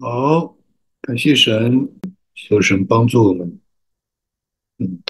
[0.00, 0.56] 好，
[1.02, 1.88] 感谢神，
[2.34, 3.60] 求神帮助我们。
[4.78, 5.02] 嗯，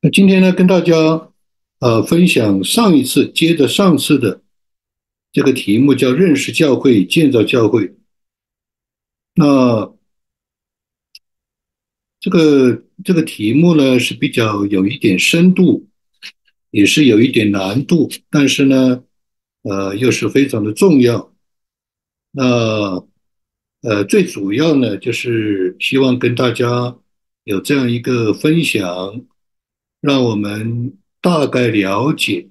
[0.00, 1.30] 那今天呢，跟大家
[1.78, 4.42] 呃分享上一次接着上次的
[5.30, 7.94] 这个题目，叫认识教会、建造教会。
[9.34, 9.94] 那
[12.18, 15.88] 这个这个题目呢是比较有一点深度，
[16.72, 19.04] 也是有一点难度，但是呢，
[19.62, 21.32] 呃，又是非常的重要。
[22.32, 23.06] 那，
[23.82, 26.96] 呃最主要呢，就是希望跟大家
[27.44, 29.24] 有这样一个分享，
[30.00, 32.48] 让我们大概了解，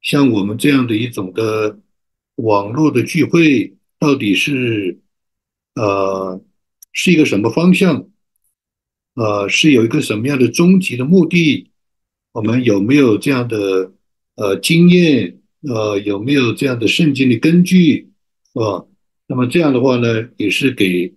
[0.00, 1.78] 像我们这样的一种的
[2.36, 5.00] 网络的聚会，到底是
[5.74, 6.40] 呃
[6.92, 8.08] 是一个什么方向，
[9.14, 11.70] 呃，是有一个什么样的终极的目的，
[12.32, 13.92] 我们有没有这样的
[14.36, 18.12] 呃经验，呃，有没有这样的圣经的根据，
[18.52, 18.84] 是吧？
[19.30, 21.14] 那么这样的话呢，也是给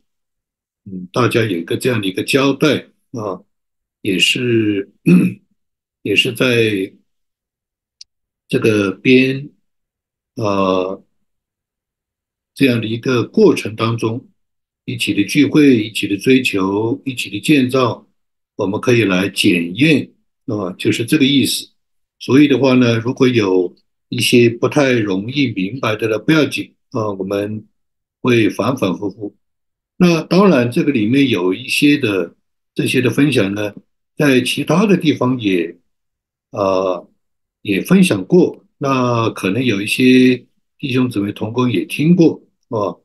[0.83, 3.41] 嗯大家有一个这样的一个交代啊，
[4.01, 4.91] 也是
[6.01, 6.93] 也是在
[8.49, 9.49] 这个边
[10.35, 10.99] 啊
[12.53, 14.27] 这样的一个过程当中，
[14.83, 18.05] 一起的聚会，一起的追求，一起的建造，
[18.57, 20.11] 我们可以来检验
[20.47, 21.69] 啊，就是这个意思。
[22.19, 23.73] 所以的话呢，如果有
[24.09, 27.65] 一些不太容易明白的了，不要紧啊，我们
[28.21, 29.35] 会反反复复。
[29.97, 32.35] 那当然，这个里面有一些的
[32.73, 33.73] 这些的分享呢，
[34.15, 35.77] 在其他的地方也
[36.51, 37.09] 呃
[37.61, 38.65] 也分享过。
[38.77, 40.47] 那可能有一些
[40.79, 42.97] 弟兄姊妹同工也听过啊，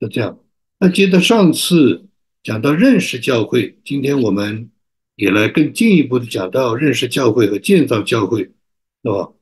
[0.00, 0.38] 就这样。
[0.78, 2.06] 那接着上次
[2.42, 4.70] 讲到认识教会，今天我们
[5.16, 9.32] 也来更进一步的讲到认识教会和建造教会，是吧？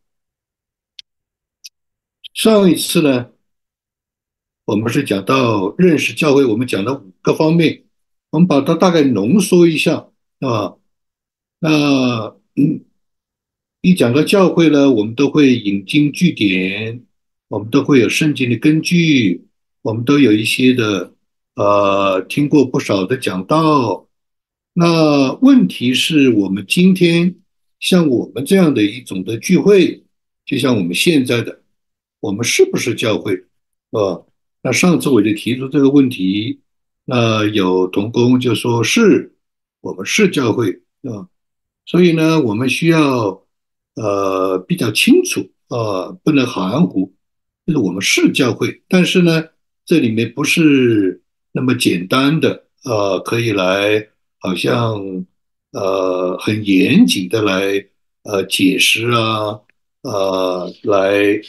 [2.35, 3.31] 上一次呢？
[4.67, 7.85] 我们是讲到认识教会，我们讲了五个方面，
[8.31, 10.09] 我们把它大概浓缩一下
[10.41, 10.75] 啊。
[11.61, 12.85] 那嗯，
[13.81, 17.05] 一讲到教会呢，我们都会引经据典，
[17.47, 19.47] 我们都会有圣经的根据，
[19.83, 21.15] 我们都有一些的
[21.55, 24.09] 呃听过不少的讲道。
[24.73, 27.37] 那问题是我们今天
[27.79, 30.03] 像我们这样的一种的聚会，
[30.45, 31.63] 就像我们现在的，
[32.19, 33.45] 我们是不是教会
[33.93, 34.26] 啊？
[34.67, 36.59] 那上次我就提出这个问题，
[37.05, 39.33] 那有同工就说是
[39.81, 41.29] 我们是教会啊，
[41.85, 43.45] 所以呢，我们需要
[43.95, 47.13] 呃比较清楚啊，不能含糊，
[47.65, 49.45] 就是我们是教会，但是呢，
[49.85, 51.23] 这里面不是
[51.53, 54.09] 那么简单的呃，可以来
[54.41, 55.25] 好像
[55.71, 57.87] 呃很严谨的来
[58.25, 59.61] 呃解释啊，
[60.03, 61.41] 呃来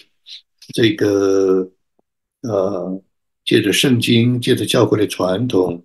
[0.71, 1.67] 这个
[2.41, 3.03] 呃。
[3.47, 5.81] 借着圣经，借着教会的传统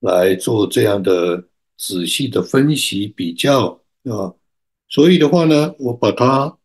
[0.00, 1.42] 来做这样的
[1.78, 3.68] 仔细的分析比较
[4.04, 4.34] 啊，
[4.90, 6.58] 所以的话呢，我把它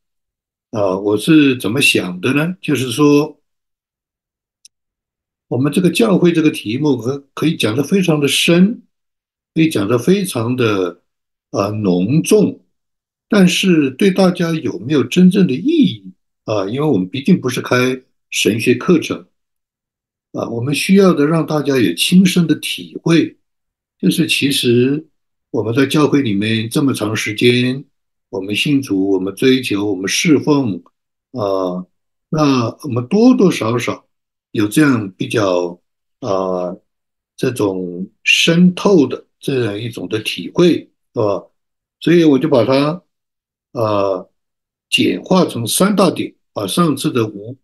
[0.71, 2.57] 啊，我是怎么想的呢？
[2.59, 3.39] 就是说，
[5.47, 8.81] 我们这个教会这个题目可可以讲的非常的深，
[9.53, 11.01] 可以讲的非常的
[11.51, 12.61] 啊浓重，
[13.29, 16.11] 但是对大家有没有真正的意义
[16.43, 16.67] 啊？
[16.67, 19.25] 因为我们毕竟不是开神学课程。
[20.33, 23.37] 啊，我们需要的让大家有亲身的体会，
[23.99, 25.05] 就是其实
[25.49, 27.83] 我们在教会里面这么长时间，
[28.29, 30.81] 我们信主，我们追求，我们侍奉，
[31.31, 31.85] 啊，
[32.29, 34.07] 那我们多多少少
[34.51, 35.81] 有这样比较
[36.19, 36.77] 啊
[37.35, 41.43] 这种深透的这样一种的体会，是吧？
[41.99, 43.03] 所以我就把它
[43.73, 44.25] 啊
[44.89, 47.57] 简化成三大点，把上次的五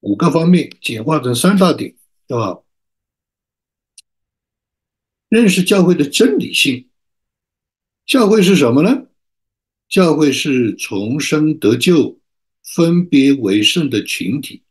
[0.00, 1.92] 五个方面简化成三大点。
[2.26, 2.58] 对吧？
[5.28, 6.88] 认识教会的真理性。
[8.04, 9.06] 教会是什么呢？
[9.88, 12.20] 教会是重生得救、
[12.62, 14.62] 分别为圣的群体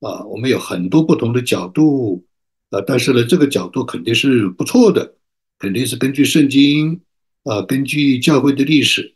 [0.00, 0.24] 啊。
[0.24, 2.26] 我们有很多不同的角度
[2.70, 5.16] 啊，但是呢，这个角度肯定是不错的，
[5.58, 7.00] 肯定是根据圣经
[7.44, 9.14] 啊，根据教会的历史，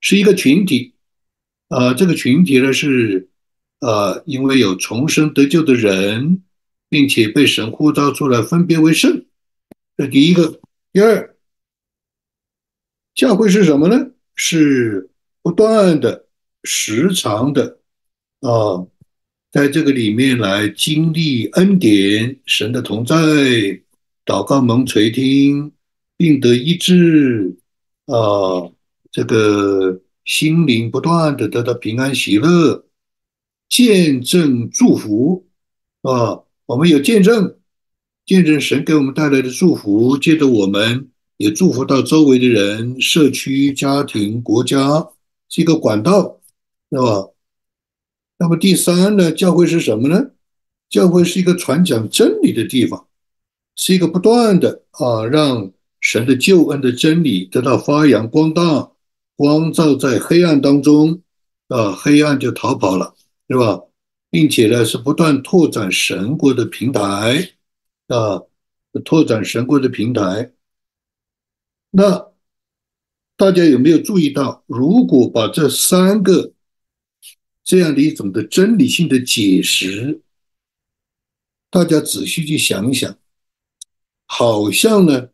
[0.00, 0.94] 是一个群体
[1.68, 1.94] 啊。
[1.94, 3.28] 这个群体呢是
[3.80, 6.44] 呃，因为有重生得救的人。
[6.88, 9.24] 并且被神呼召出来分别为圣，
[9.96, 10.60] 这第一个。
[10.90, 11.36] 第二，
[13.14, 14.10] 教会是什么呢？
[14.34, 15.10] 是
[15.42, 16.26] 不断的、
[16.62, 17.78] 时常的
[18.40, 18.86] 啊，
[19.52, 23.14] 在这个里面来经历恩典、神的同在、
[24.24, 25.72] 祷告蒙垂听，
[26.16, 27.58] 病得医治
[28.06, 28.72] 啊，
[29.10, 32.86] 这个心灵不断的得到平安喜乐，
[33.68, 35.46] 见证祝福
[36.02, 36.44] 啊。
[36.68, 37.56] 我们有见证，
[38.26, 45.08] 见证神给我们带来的祝福，接着我们也祝福到周围的人、社区、家庭、国家，
[45.48, 46.42] 是一个管道，
[46.90, 47.30] 是吧？
[48.38, 49.32] 那么第三呢？
[49.32, 50.32] 教会是什么呢？
[50.90, 53.06] 教会是一个传讲真理的地方，
[53.74, 55.72] 是一个不断的啊，让
[56.02, 58.90] 神的救恩的真理得到发扬光大，
[59.36, 61.22] 光照在黑暗当中，
[61.68, 63.14] 啊，黑暗就逃跑了，
[63.48, 63.80] 是吧？
[64.30, 67.56] 并且呢，是不断拓展神国的平台，
[68.08, 68.42] 啊，
[69.04, 70.52] 拓展神国的平台。
[71.90, 72.32] 那
[73.36, 76.52] 大家有没有注意到，如果把这三个
[77.64, 80.20] 这样的一种的真理性的解释，
[81.70, 83.18] 大家仔细去想一想，
[84.26, 85.30] 好像呢，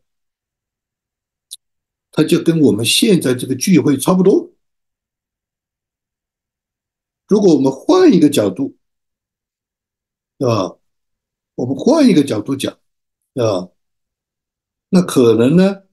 [2.11, 4.53] 它就跟我们现在这个聚会差不多。
[7.27, 8.77] 如果我们换一个角度，
[10.37, 10.77] 对吧？
[11.55, 12.77] 我们换一个角度讲，
[13.33, 13.69] 对吧？
[14.89, 15.83] 那可能呢，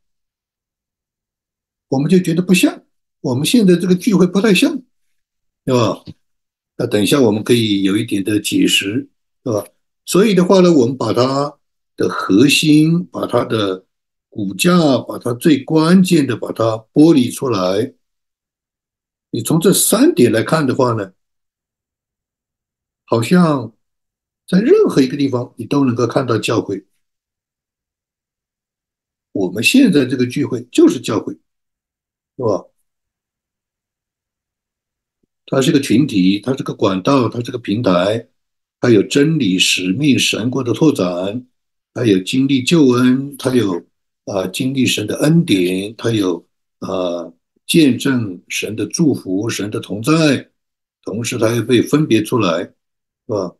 [1.86, 2.82] 我们就觉得不像，
[3.20, 4.82] 我们现在这个聚会不太像，
[5.64, 6.04] 对吧？
[6.76, 9.08] 那等一下我们可以有一点的解释，
[9.44, 9.64] 对吧？
[10.04, 11.56] 所以的话呢，我们把它
[11.96, 13.86] 的核心、把它的
[14.28, 17.94] 骨架、把它最关键的把它剥离出来。
[19.30, 21.12] 你从这三点来看的话呢，
[23.04, 23.72] 好像。
[24.46, 26.84] 在任何一个地方，你都能够看到教会。
[29.32, 31.32] 我们现在这个聚会就是教会，
[32.36, 32.66] 是吧？
[35.46, 38.28] 它是个群体，它是个管道，它是个平台，
[38.80, 41.46] 它有真理、使命、神国的拓展，
[41.94, 43.86] 它有经历救恩，它有
[44.26, 46.46] 啊经历神的恩典，它有
[46.80, 47.32] 啊
[47.66, 50.50] 见证神的祝福、神的同在，
[51.04, 52.74] 同时它又被分别出来，是
[53.26, 53.54] 吧？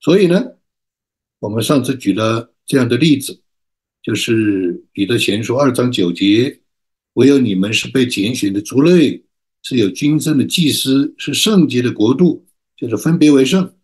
[0.00, 0.44] 所以呢，
[1.40, 3.40] 我们上次举了这样的例子，
[4.02, 6.60] 就是彼得前书二章九节，
[7.14, 9.24] 唯有你们是被拣选的族类，
[9.62, 12.46] 是有君尊的祭司，是圣洁的国度，
[12.76, 13.74] 就是分别为圣，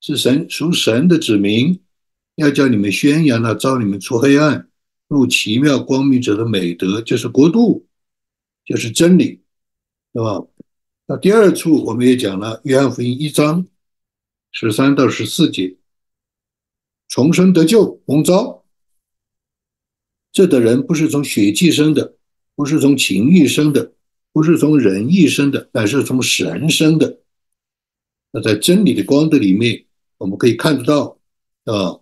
[0.00, 1.80] 是神属神的子民，
[2.34, 4.68] 要叫你们宣扬那招你们出黑暗
[5.06, 7.86] 入奇妙光明者的美德，就是国度，
[8.64, 9.40] 就是真理，
[10.12, 10.44] 对吧？
[11.06, 13.66] 那第二处我们也讲了约翰福音一章。
[14.52, 15.76] 十三到十四节，
[17.08, 18.64] 重生得救蒙召，
[20.30, 22.16] 这的人不是从血气生的，
[22.54, 23.92] 不是从情欲生的，
[24.30, 27.18] 不是从人意生的，乃是从神生的。
[28.30, 29.84] 那在真理的光的里面，
[30.18, 31.18] 我们可以看得到
[31.64, 31.98] 啊，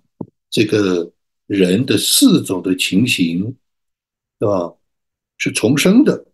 [0.50, 1.12] 这个
[1.47, 3.56] 人的四种的情形，
[4.38, 4.75] 是吧？
[5.38, 6.26] 是重生的，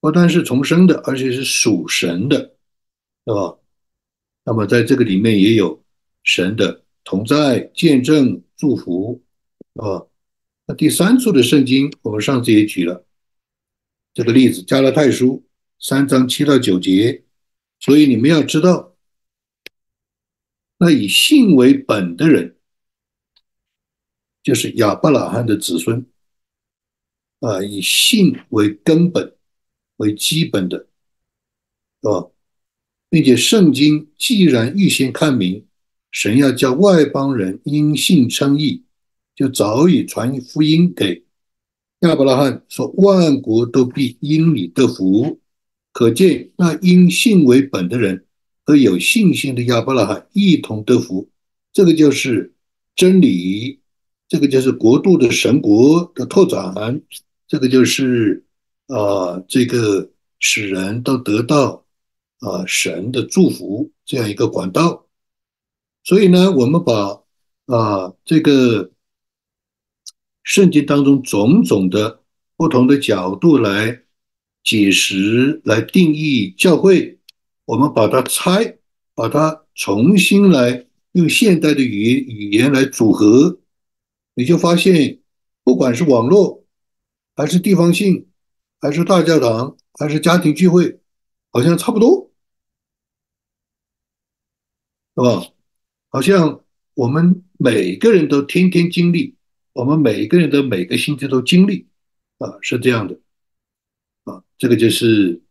[0.00, 2.56] 不但是重生的，而且是属神的，
[3.24, 3.56] 是吧？
[4.44, 5.84] 那么在这个里面也有
[6.24, 9.22] 神的同在、见证、祝福，
[9.74, 10.06] 啊。
[10.66, 13.04] 那第三处的圣经，我们上次也举了
[14.14, 15.44] 这个例子，《加拉太书》
[15.86, 17.24] 三章七到九节。
[17.80, 18.96] 所以你们要知道，
[20.78, 22.56] 那以信为本的人，
[24.40, 26.06] 就是亚伯拉罕的子孙，
[27.40, 29.36] 啊，以信为根本、
[29.96, 30.78] 为基本的，
[32.02, 32.31] 是吧？
[33.12, 35.62] 并且圣经既然预先看明，
[36.10, 38.84] 神要叫外邦人因信称义，
[39.36, 41.22] 就早已传福音给
[42.00, 45.38] 亚伯拉罕，说万国都必因你得福。
[45.92, 48.24] 可见那因信为本的人
[48.64, 51.28] 和有信心的亚伯拉罕一同得福。
[51.70, 52.54] 这个就是
[52.96, 53.78] 真理，
[54.26, 57.02] 这个就是国度的神国的拓展，
[57.46, 58.42] 这个就是
[58.86, 61.81] 啊，这个使人都得到。
[62.42, 65.06] 啊，神的祝福这样一个管道，
[66.02, 67.22] 所以呢，我们把
[67.66, 68.90] 啊这个
[70.42, 72.20] 圣经当中种种的
[72.56, 74.02] 不同的角度来
[74.64, 77.20] 解释、来定义教会，
[77.64, 78.78] 我们把它拆，
[79.14, 83.60] 把它重新来用现代的语言语言来组合，
[84.34, 85.20] 你就发现，
[85.62, 86.64] 不管是网络，
[87.36, 88.26] 还是地方性，
[88.80, 90.98] 还是大教堂，还是家庭聚会，
[91.52, 92.31] 好像差不多。
[95.14, 95.46] 是吧？
[96.08, 96.64] 好像
[96.94, 99.34] 我们每个人都天天经历，
[99.72, 101.86] 我们每个人都每个星期都经历，
[102.38, 103.18] 啊，是这样的，
[104.24, 105.42] 啊，这个就是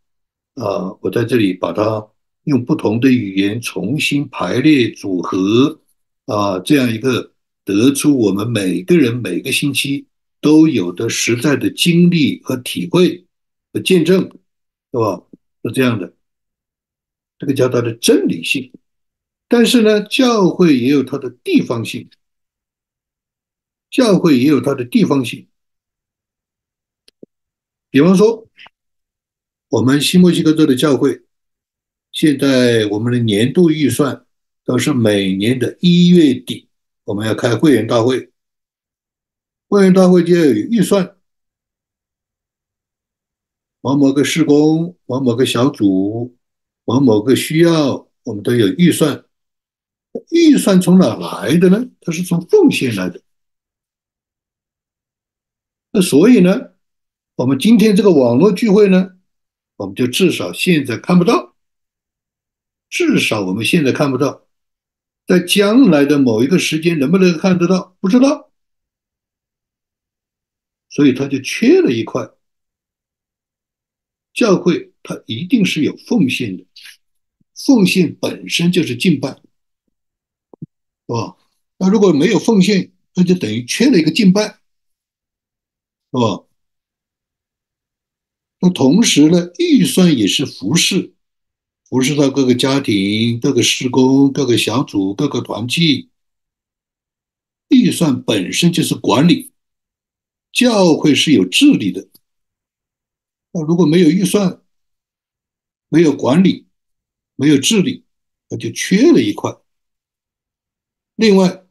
[0.56, 2.08] 啊，我在这里把它
[2.46, 5.80] 用不同的语言重新排列组合，
[6.26, 10.08] 啊，这样一个得出我们每个人每个星期
[10.42, 13.26] 都有的实在的经历和体会
[13.72, 14.22] 和见证，
[14.92, 15.24] 是吧？
[15.64, 16.14] 是这样的，
[17.38, 18.72] 这个叫它的真理性。
[19.54, 22.10] 但是呢，教会也有它的地方性，
[23.90, 25.46] 教会也有它的地方性。
[27.90, 28.48] 比方说，
[29.68, 31.24] 我们新墨西哥州的教会，
[32.14, 34.26] 现在我们的年度预算
[34.64, 36.70] 都是每年的一月底，
[37.04, 38.32] 我们要开会员大会，
[39.68, 41.18] 会员大会就要有预算，
[43.82, 46.38] 某某个施工，某某个小组，
[46.86, 49.26] 某某个需要，我们都有预算。
[50.30, 51.90] 预算从哪来的呢？
[52.02, 53.22] 它是从奉献来的。
[55.92, 56.72] 那所以呢？
[57.36, 59.14] 我们今天这个网络聚会呢，
[59.78, 61.56] 我们就至少现在看不到，
[62.88, 64.48] 至少我们现在看不到，
[65.26, 68.52] 在将来的某一个时间能不能看得到，不知道，
[70.90, 72.30] 所以它就缺了一块。
[74.34, 76.66] 教会它一定是有奉献的，
[77.66, 79.42] 奉献本身就是敬拜，
[81.14, 81.38] 吧？
[81.78, 84.58] 那如果没有奉献，那就等于缺了一个敬拜，是
[86.14, 86.46] 吧？
[88.60, 91.16] 那同时呢，预算也是服饰，
[91.90, 96.10] 服饰到各个家庭、各个施工、各个小组、各个团体。
[97.70, 99.52] 预算本身就是管理，
[100.52, 102.08] 教会是有治理的。
[103.54, 104.62] 那如果没有预算，
[105.90, 106.68] 没有管理，
[107.36, 108.06] 没有治理，
[108.50, 109.58] 那就缺了一块。
[111.22, 111.64] 另外，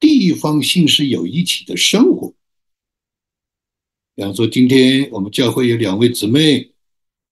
[0.00, 2.34] 地方性是有一起的生活。
[4.16, 6.72] 比方说，今天我们教会有两位姊妹，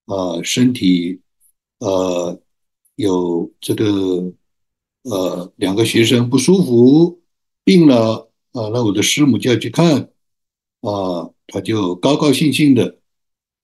[0.05, 1.21] 啊，身体，
[1.81, 2.41] 呃，
[2.95, 4.33] 有这个，
[5.03, 7.21] 呃，两个学生不舒服，
[7.65, 10.09] 病了，啊，那我的师母就要去看，
[10.83, 13.01] 啊，他就高高兴兴的，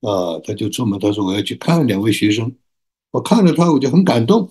[0.01, 2.57] 啊，他就出门，他说我要去看两位学生，
[3.13, 4.51] 我看了他，我就很感动。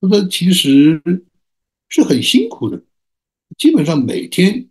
[0.00, 1.02] 他其实
[1.88, 2.82] 是很辛苦的，
[3.56, 4.68] 基本上每天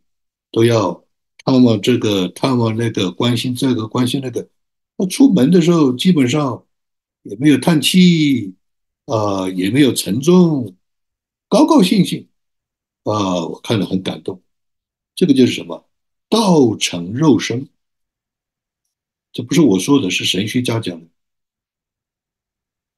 [0.51, 1.03] 都要。
[1.47, 4.49] 探望这个，探望那个，关心这个，关心那个。
[4.97, 6.65] 他出门的时候基本上
[7.21, 8.55] 也没有叹气，
[9.05, 10.75] 啊，也没有沉重，
[11.47, 12.27] 高高兴兴，
[13.03, 14.41] 啊，我看了很感动。
[15.13, 15.87] 这个就是什么？
[16.29, 17.69] 道成肉身。
[19.31, 21.07] 这不是我说的，是神学家讲的。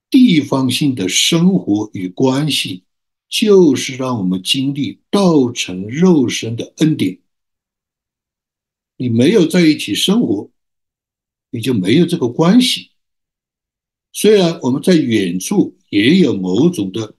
[0.09, 2.83] 地方性的生活与关系，
[3.27, 7.19] 就是让我们经历道成肉身的恩典。
[8.95, 10.49] 你没有在一起生活，
[11.51, 12.91] 你就没有这个关系。
[14.11, 17.15] 虽然我们在远处也有某种的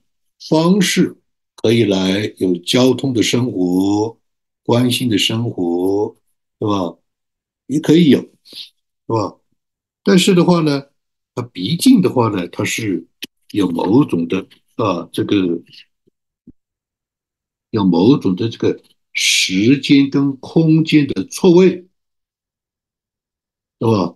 [0.49, 1.17] 方式
[1.55, 4.19] 可以来有交通的生活、
[4.63, 6.15] 关心的生活，
[6.57, 6.97] 对吧？
[7.67, 8.27] 也可以有，是
[9.07, 9.37] 吧？
[10.03, 10.88] 但是的话呢，
[11.39, 13.07] 它毕竟的话呢，它是
[13.51, 15.61] 有某种的啊，这个
[17.69, 18.81] 有某种的这个。
[19.11, 21.87] 时间跟空间的错位，
[23.79, 24.15] 对吧？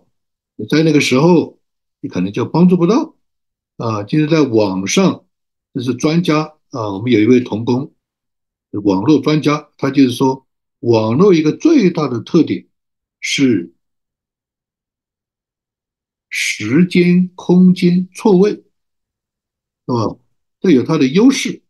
[0.54, 1.58] 你在那个时候，
[2.00, 3.16] 你可能就帮助不到
[3.76, 4.04] 啊。
[4.04, 5.26] 就是在网上，
[5.74, 6.92] 这是专家啊。
[6.92, 7.92] 我们有一位同工，
[8.70, 10.46] 网络专家，他就是说，
[10.78, 12.68] 网络一个最大的特点
[13.20, 13.73] 是
[16.36, 18.64] 时间空间错位，是
[19.86, 20.18] 吧？
[20.58, 21.62] 这有它的优势，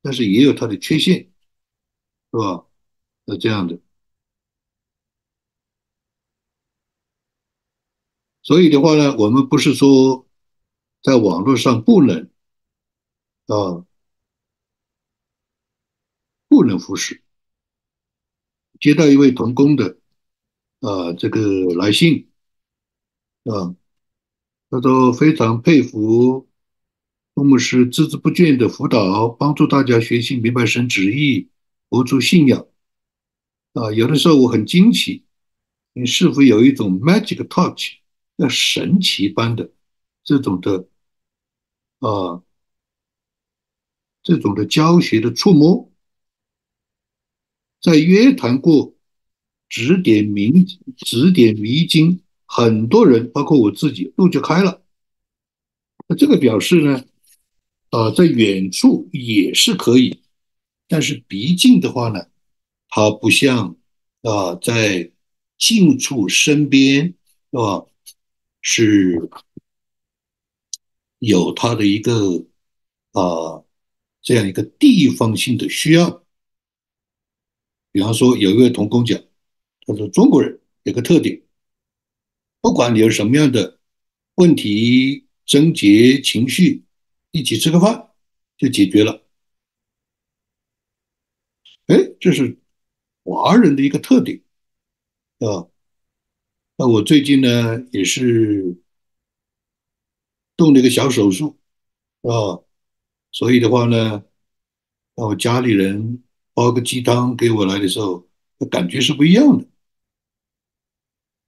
[0.00, 1.28] 但是也有它的缺陷。
[2.30, 2.66] 是吧？
[3.24, 3.80] 那这样的，
[8.42, 10.28] 所以的话呢，我们不是说
[11.02, 12.30] 在网络上不能
[13.46, 13.86] 啊，
[16.48, 17.22] 不能忽视。
[18.78, 19.98] 接到一位同工的
[20.80, 21.40] 啊这个
[21.74, 22.30] 来信
[23.44, 23.74] 啊，
[24.70, 26.48] 他说非常佩服
[27.34, 31.50] 我们是孜孜不倦的辅导，帮助大家学习明白神旨意。
[31.88, 32.66] 活出信仰
[33.74, 33.92] 啊！
[33.92, 35.24] 有的时候我很惊奇，
[35.92, 37.98] 你是否有一种 magic touch，
[38.34, 39.70] 那神奇般的
[40.24, 40.88] 这种的
[42.00, 42.42] 啊，
[44.20, 45.92] 这种的教学的触摸，
[47.80, 48.96] 在约谈过
[49.68, 50.64] 指点迷
[50.96, 54.82] 指点迷津，很多人包括我自己路就开了。
[56.08, 57.04] 那这个表示呢，
[57.90, 60.22] 啊，在远处也是可以。
[60.88, 62.26] 但是毕竟的话呢，
[62.88, 63.76] 它不像
[64.22, 65.10] 啊，在
[65.58, 67.86] 近处身边是吧？
[68.62, 69.30] 是
[71.18, 72.46] 有它的一个
[73.12, 73.64] 啊
[74.22, 76.24] 这样一个地方性的需要。
[77.92, 79.18] 比方说，有一位同工讲，
[79.86, 81.40] 他说中国人有个特点，
[82.66, 83.78] 不管你有什么样的
[84.34, 86.82] 问题、症结、情绪，
[87.30, 88.10] 一起吃个饭
[88.58, 89.24] 就解决了。
[91.86, 92.58] 哎这是
[93.22, 94.42] 华人的一个特点
[95.38, 95.70] 啊。
[96.76, 98.76] 那我最近呢也是
[100.56, 101.56] 动了一个小手术
[102.22, 102.58] 啊，
[103.30, 104.24] 所以的话呢，
[105.14, 108.28] 那我家里人煲个鸡汤给我来的时候，
[108.68, 109.64] 感觉是不一样的。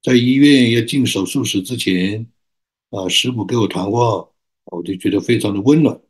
[0.08, 2.26] 在医院要进手术室之前，
[2.88, 4.26] 啊，师傅给我谈话，
[4.64, 6.00] 我就觉得非常的温暖。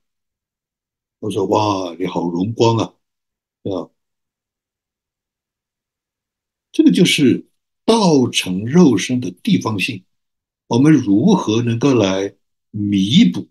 [1.19, 2.95] 我说：“哇，你好荣光啊，
[3.65, 3.91] 啊，
[6.71, 7.49] 这个就是
[7.85, 10.05] 道成肉身的地方性。
[10.69, 12.37] 我们如何能够来
[12.71, 13.49] 弥补？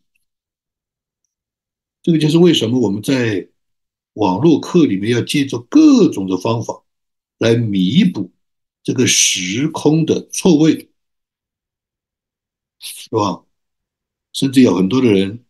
[2.01, 3.49] 这个就是为什么我们在
[4.13, 6.85] 网络课里面要借助各种的方法
[7.37, 8.31] 来弥补
[8.87, 10.87] 这个时空的错位，
[12.79, 13.43] 是吧？
[14.31, 15.43] 甚至有很多的人。”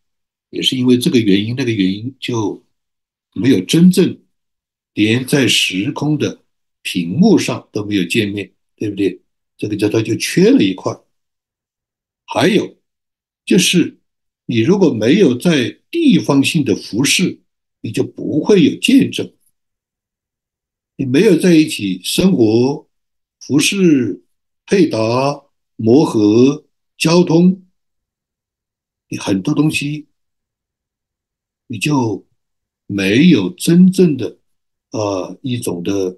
[0.49, 2.65] 也是因为这个原因，那个原因就
[3.35, 4.23] 没有真正
[4.93, 6.43] 连在时空的
[6.81, 9.21] 屏幕上都没有见面，对不对？
[9.55, 10.99] 这个叫它就缺了一块。
[12.25, 12.75] 还有
[13.45, 13.99] 就是，
[14.47, 17.41] 你如果没有在地方性的服饰，
[17.81, 19.31] 你就不会有见证。
[20.95, 22.86] 你没有在一起生活、
[23.47, 24.23] 服饰、
[24.65, 25.45] 配搭、
[25.77, 26.65] 磨合、
[26.97, 27.65] 交通，
[29.07, 30.07] 你很多东西。
[31.69, 32.25] 你就
[32.85, 34.39] 没有真正的
[34.91, 36.17] 呃一种的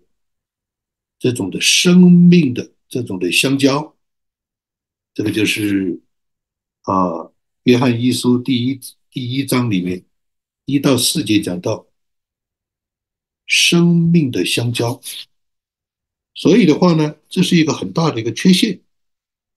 [1.18, 3.98] 这种的生命的这种的相交，
[5.12, 6.04] 这个就是
[6.84, 7.32] 啊
[7.64, 10.06] 约翰一书第一第一章里面
[10.66, 11.88] 一到四节讲到
[13.48, 15.02] 生命的相交，
[16.34, 18.82] 所以的话呢，这是一个很大的一个缺陷，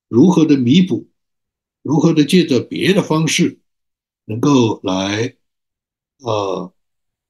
[0.08, 1.08] 如何的弥补，
[1.82, 3.60] 如何的借着别的方式
[4.24, 5.36] 能够来。
[6.24, 6.72] 呃，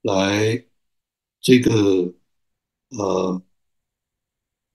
[0.03, 0.67] 来
[1.41, 2.15] 这个
[2.91, 3.43] 呃，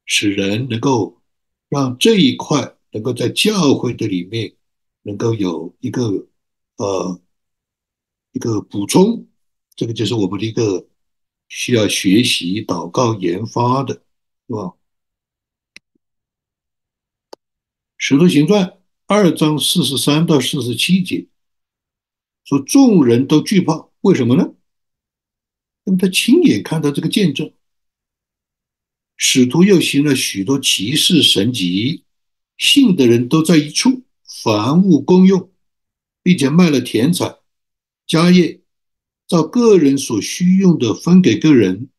[0.05, 1.21] 使人能够
[1.69, 4.55] 让这一块能够在教会的里面
[5.03, 6.27] 能够有一个
[6.77, 7.21] 呃
[8.31, 9.27] 一个补充，
[9.75, 10.87] 这个就是我们的一个
[11.47, 14.01] 需要学习、祷告、研发的，
[14.47, 14.73] 是吧？
[17.97, 21.27] 使徒行传二章四十三到四十七节
[22.45, 23.89] 说，众人都惧怕。
[24.01, 24.53] 为什么呢？
[25.83, 27.51] 因为他亲眼看到这个见证，
[29.17, 32.05] 使徒又行了许多奇事神迹，
[32.57, 34.03] 信的人都在一处，
[34.43, 35.51] 凡物公用，
[36.23, 37.39] 并且卖了田产、
[38.05, 38.61] 家业，
[39.27, 41.89] 照个人所需用的分给个人。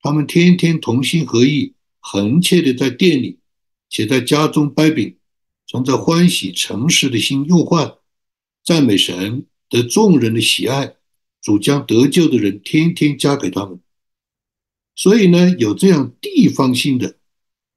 [0.00, 3.38] 他们天天同心合意，恒切的在店里，
[3.90, 5.16] 且在家中掰饼，
[5.66, 7.94] 存着欢喜诚实的心用饭，
[8.64, 10.94] 赞美神，得众人的喜爱。
[11.40, 13.80] 主将得救的人天天加给他们，
[14.96, 17.16] 所以呢，有这样地方性的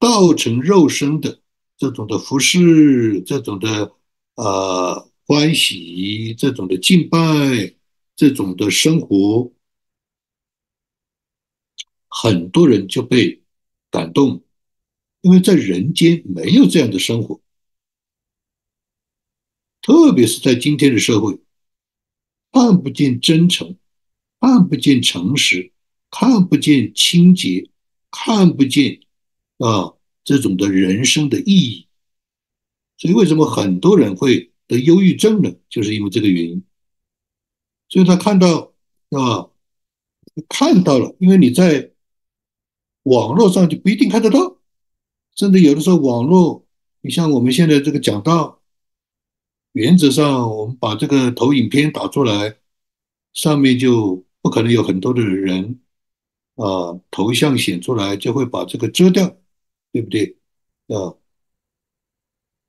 [0.00, 1.40] 道成肉身的
[1.78, 3.92] 这种的服饰，这种的
[4.34, 7.72] 呃欢喜，这种的敬拜，
[8.16, 9.52] 这种的生活，
[12.14, 13.42] 很多人就被
[13.90, 14.44] 感动，
[15.22, 17.40] 因为在人间没有这样的生活，
[19.80, 21.40] 特别是在今天的社会。
[22.52, 23.78] 看不见真诚，
[24.38, 25.72] 看不见诚实，
[26.10, 27.70] 看不见清洁，
[28.10, 29.00] 看不见
[29.56, 31.88] 啊这种的人生的意义。
[32.98, 35.50] 所以为什么很多人会得忧郁症呢？
[35.70, 36.62] 就是因为这个原因。
[37.88, 38.74] 所以他看到
[39.08, 39.48] 啊，
[40.50, 41.91] 看到了，因为你在
[43.04, 44.58] 网络上就不一定看得到，
[45.34, 46.64] 甚至有的时候网络，
[47.00, 48.60] 你像我们现在这个讲道。
[49.74, 52.58] 原则上，我们把这个投影片打出来，
[53.32, 55.80] 上面就不可能有很多的人
[56.56, 59.34] 啊，头像显出来就会把这个遮掉，
[59.90, 60.36] 对不对？
[60.88, 61.16] 啊，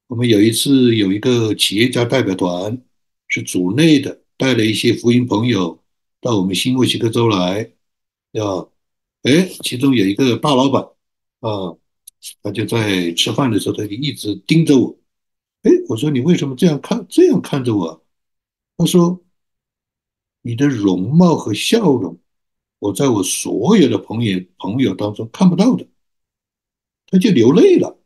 [0.08, 2.82] 我们有一次有一个企业家代表团
[3.28, 5.84] 是组内的，带了一些福音朋友
[6.22, 7.74] 到我们新墨西哥州来，
[8.40, 8.64] 啊，
[9.24, 10.84] 哎，其中有一个大老板
[11.40, 11.78] 啊，
[12.42, 14.98] 他就在吃饭的时候，他就一直盯着我。
[15.64, 18.06] 哎，我说你为什么这样看这样看着我？
[18.76, 19.24] 他说
[20.42, 22.20] ：“你的容貌和笑容，
[22.80, 25.88] 我在我所有的朋友朋友当中看不到的。”
[27.08, 27.98] 他就流泪了。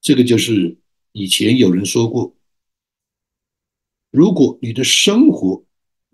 [0.00, 0.76] 这个就是
[1.12, 2.34] 以前有人说过：
[4.10, 5.64] 如果你的生活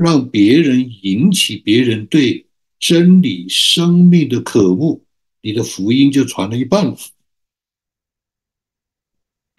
[0.02, 2.46] 让别人引起别人对
[2.78, 5.04] 真理、生命的渴慕，
[5.42, 6.96] 你的福音就传了一半了。
[6.96, 7.12] 是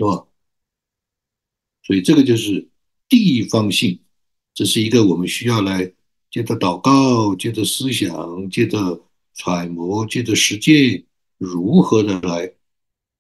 [0.04, 0.26] 吧？
[1.84, 2.68] 所以这个就是
[3.08, 4.00] 地方性，
[4.56, 5.94] 这是一个我们需要来
[6.32, 9.00] 接着祷告，接着思想，接着
[9.36, 11.06] 揣摩，接着实践，
[11.38, 12.52] 如何的来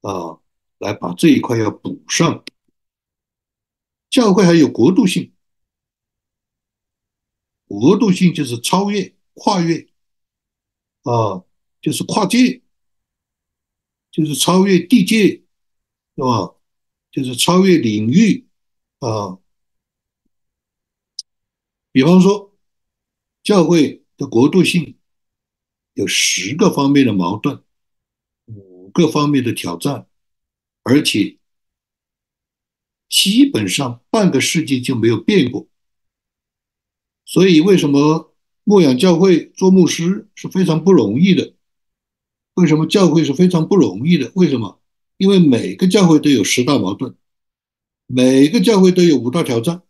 [0.02, 0.40] 啊，
[0.80, 2.44] 来把这一块要补上。
[4.10, 5.32] 教会还有国度性，
[7.80, 9.88] 国度性就是超越、跨越
[11.04, 11.46] 啊，
[11.82, 12.62] 就是跨界，
[14.12, 15.44] 就是超越地界，
[16.16, 16.54] 是吧？
[17.12, 18.46] 就是超越领域
[19.00, 19.40] 啊。
[21.94, 22.58] 比方说，
[23.42, 24.98] 教会的国度性
[25.94, 27.64] 有十个方面的矛盾，
[28.48, 30.08] 五个方面的挑战，
[30.84, 31.38] 而且
[33.08, 35.68] 基本上半个世纪就没有变过。
[37.32, 41.54] 所以，为什么牧养教会做牧师是非常不容易的？
[42.56, 44.30] 为什么教会是非常不容易的？
[44.36, 44.82] 为什么？
[45.16, 47.16] 因为每个教会都有十大矛盾，
[48.06, 49.82] 每个教会都有五大挑战。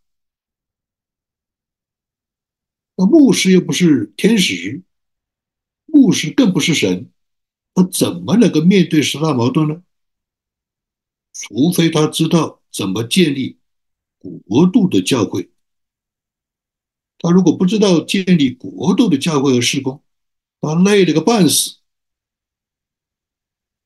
[2.96, 4.84] 那牧师又不是天使，
[5.88, 7.10] 牧师更不是神，
[7.74, 9.82] 他怎么能够面对十大矛盾呢？
[11.34, 13.58] 除非他知道怎么建立
[14.48, 15.50] 国度的教会。
[17.22, 20.04] 他如果不知道建立国度的教会和事工，
[20.60, 21.78] 他累了个半死，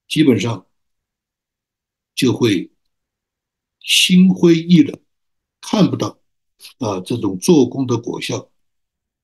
[0.07, 0.65] 基本上
[2.15, 2.71] 就会
[3.81, 4.99] 心灰意冷，
[5.61, 6.19] 看不到
[6.79, 8.49] 啊这种做工的果效。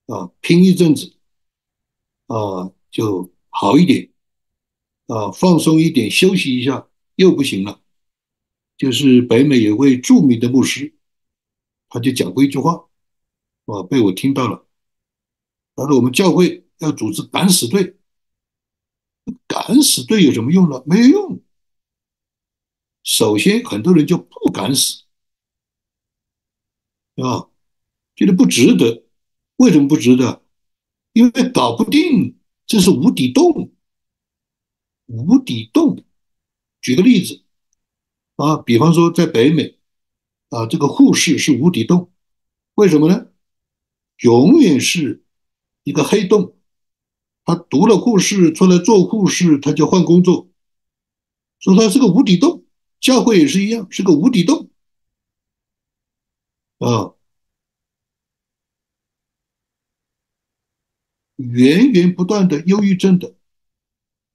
[0.07, 1.15] 啊，拼一阵子，
[2.27, 4.11] 啊，就好一点，
[5.07, 7.81] 啊，放松一点，休息一下，又不行了。
[8.75, 10.97] 就是北美有位著名的牧师，
[11.87, 12.89] 他就讲过一句话，
[13.71, 14.67] 啊，被我听到了。
[15.75, 17.97] 他说：“我们教会要组织敢死队，
[19.47, 20.83] 敢死队有什么用呢？
[20.85, 21.41] 没有用。
[23.03, 25.03] 首先，很多人就不敢死，
[27.15, 27.49] 啊，
[28.15, 29.05] 觉得不值得。”
[29.57, 30.43] 为什么不值得？
[31.13, 33.71] 因为搞不定，这是无底洞。
[35.05, 36.03] 无底洞。
[36.81, 37.43] 举个例子
[38.37, 39.77] 啊，比方说在北美
[40.49, 42.11] 啊，这个护士是无底洞。
[42.73, 43.30] 为什么呢？
[44.21, 45.23] 永远是
[45.83, 46.55] 一个黑洞。
[47.43, 50.49] 他读了护士出来做护士，他就换工作，
[51.59, 52.63] 说他是个无底洞。
[52.99, 54.69] 教会也是一样，是个无底洞
[56.77, 57.13] 啊。
[61.35, 63.33] 源源不断的忧郁症的，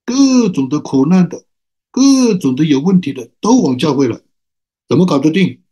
[0.05, 1.46] 各种的苦难的，
[1.92, 4.20] 各种的有问题的，都往教会来，
[4.88, 5.62] 怎么搞得定？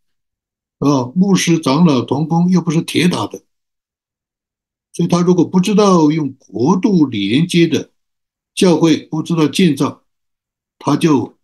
[0.79, 3.43] 啊，牧师、长老、同工又不是铁打的，
[4.95, 7.93] 所以他如果不知道用国度连接的
[8.55, 10.05] 教会，不知道建造，
[10.79, 11.39] 他就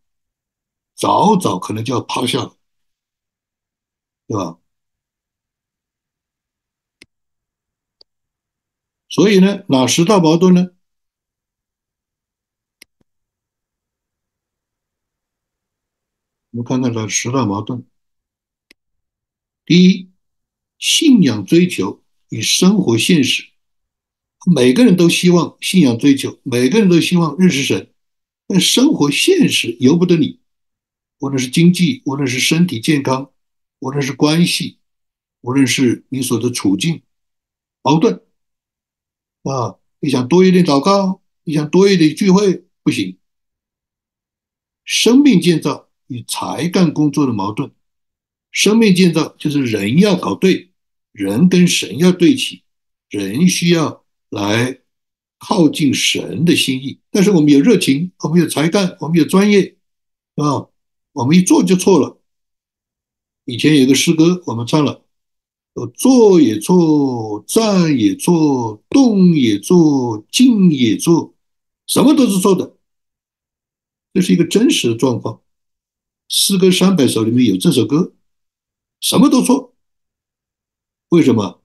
[0.95, 2.57] 早早可能就要趴下了，
[4.29, 4.59] 对吧？
[9.09, 10.71] 所以呢，哪十大矛盾呢？
[16.53, 17.85] 我们看看这十大矛盾。
[19.65, 20.11] 第一，
[20.79, 22.00] 信仰追求
[22.31, 23.45] 与生活现实，
[24.47, 27.93] 每个人都希望信仰追求，每个人都希望认识神，
[28.47, 30.41] 但生活现实由不得你。
[31.19, 33.31] 无论是经济，无论是身体健康，
[33.81, 34.79] 无论是关系，
[35.43, 37.03] 无论是你所的处境，
[37.83, 38.23] 矛盾。
[39.43, 43.19] 啊，你想多一点祷告，你想多一点聚会，不行。
[44.85, 47.71] 生命建造与才干工作的矛盾，
[48.51, 50.70] 生命建造就是人要搞对，
[51.13, 52.63] 人跟神要对齐，
[53.09, 54.81] 人需要来
[55.39, 57.01] 靠近神的心意。
[57.11, 59.77] 但是我们有热情，我们有才干，我们有专业，
[60.37, 60.69] 啊，
[61.13, 62.21] 我们一做就错了。
[63.45, 65.05] 以前有个诗歌，我们唱了。
[65.95, 71.35] 坐也错，站也错，动也错，静也错，
[71.87, 72.77] 什么都是错的。
[74.13, 75.41] 这是一个真实的状况。
[76.29, 78.13] 诗歌三百首里面有这首歌，
[79.01, 79.70] 什么都错。
[81.11, 81.63] 为什么？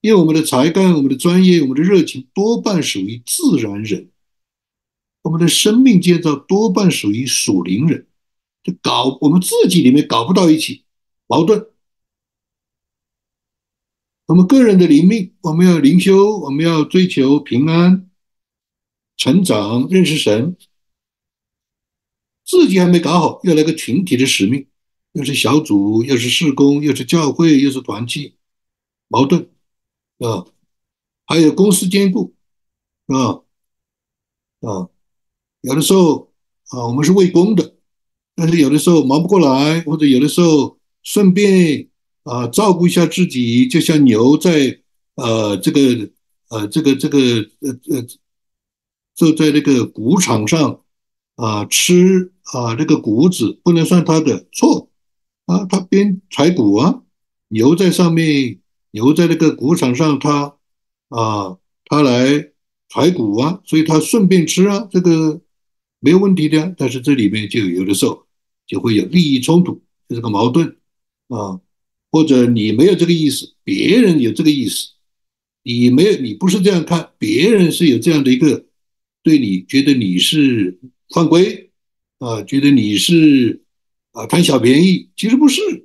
[0.00, 4.10] 因为我们的才干、我们的专业、我们的热情多半属于自然人，
[5.22, 8.06] 我们的生命建造多半属于属灵人，
[8.62, 10.84] 就搞我们自己里面搞不到一起，
[11.26, 11.66] 矛盾。
[14.26, 18.08] 我们个人的灵命，我们要灵修，我们要追求平安、
[19.16, 20.56] 成长、认识神。
[22.44, 24.68] 自己还没搞好，又来个群体的使命，
[25.14, 28.35] 又是小组，又是事工，又是教会，又是团契，
[29.08, 29.48] 矛盾
[30.18, 30.46] 啊！
[31.26, 32.34] 还有公司兼顾
[33.06, 33.42] 啊
[34.60, 34.88] 啊！
[35.60, 36.32] 有的时候
[36.68, 37.74] 啊，我们是为公的，
[38.34, 41.88] 但是有的时候忙不过来，或者有的时候顺便。
[42.28, 44.80] 啊，照顾一下自己，就像牛在
[45.14, 46.10] 呃这个
[46.48, 47.18] 呃这个这个
[47.60, 48.04] 呃呃
[49.14, 50.82] 坐在那个谷场上
[51.36, 54.90] 啊吃啊那个谷子，不能算他的错
[55.44, 57.00] 啊，他边采谷啊，
[57.46, 58.58] 牛在上面，
[58.90, 60.56] 牛在那个谷场上，他
[61.08, 62.52] 啊他来
[62.88, 65.40] 采谷啊，所以他顺便吃啊，这个
[66.00, 66.74] 没有问题的。
[66.78, 68.26] 但是这里面就有的时候
[68.66, 70.76] 就会有利益冲突，就是个矛盾
[71.28, 71.60] 啊，
[72.10, 74.88] 或者你没有这个意思，别人有这个意思，
[75.62, 78.66] 你没有，你不是这样看，别人是有这样的一个。
[79.22, 80.78] 对你觉得你是
[81.12, 81.72] 犯规
[82.20, 82.40] 啊？
[82.44, 83.64] 觉得你是
[84.12, 85.10] 啊贪小便宜？
[85.16, 85.84] 其实不是，是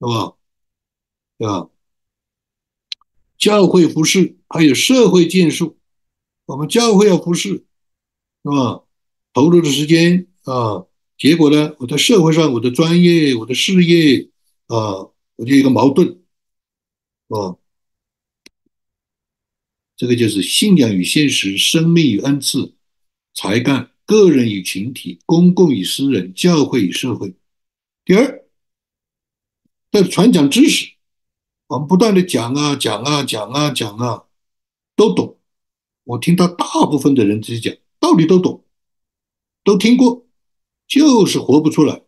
[0.00, 0.34] 吧？
[1.38, 1.68] 对吧？
[3.42, 5.76] 教会服饰还有社会建树，
[6.44, 7.64] 我们教会要服饰，是
[8.44, 8.84] 吧？
[9.32, 10.86] 投入的时间啊，
[11.18, 11.74] 结果呢？
[11.80, 14.30] 我在社会上，我的专业，我的事业
[14.68, 16.22] 啊，我就一个矛盾，
[17.26, 17.58] 啊。
[19.96, 22.76] 这个就是信仰与现实、生命与恩赐、
[23.34, 27.34] 才干、个人与群体、公共与私人、教会与社会。
[28.04, 28.44] 第二，
[29.90, 30.92] 在传讲知识，
[31.72, 34.24] 我们不断的讲啊讲啊讲啊讲啊，
[34.94, 35.38] 都懂。
[36.04, 38.62] 我听到大部分的人自己讲，道理都懂，
[39.64, 40.26] 都听过，
[40.86, 42.02] 就是活不出来，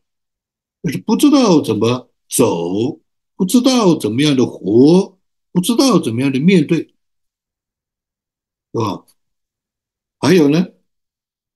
[0.83, 3.01] 就是不知道怎么走，
[3.37, 5.17] 不知道怎么样的活，
[5.51, 6.95] 不知道怎么样的面对。
[8.75, 9.07] 是吧？
[10.19, 10.67] 还有呢，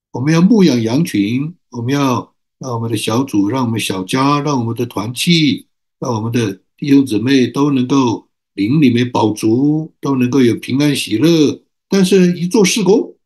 [0.09, 5.67] 我们要牧养羊群，我们要让我们的小组、让我们小家、让我们的团契、
[5.99, 11.61] 让我们的弟兄姊妹都能够灵里面饱足，都能够有平安喜乐。
[11.89, 13.17] 但是，一做事工，